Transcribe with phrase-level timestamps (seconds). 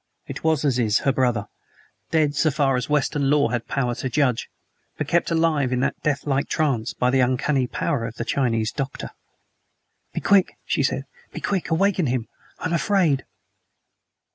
[0.25, 1.45] It was Aziz, her brother;
[2.09, 4.49] dead so far as Western lore had power to judge,
[4.97, 9.11] but kept alive in that deathlike trance by the uncanny power of the Chinese doctor.
[10.11, 11.69] "Be quick," she said; "be quick!
[11.69, 12.27] Awaken him!
[12.57, 13.25] I am afraid."